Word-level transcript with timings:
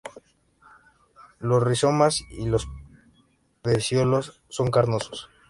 Los 1.37 1.61
rizomas 1.63 2.25
y 2.31 2.47
los 2.47 2.67
pecíolos 3.61 4.41
son 4.49 4.71
carnosos. 4.71 5.29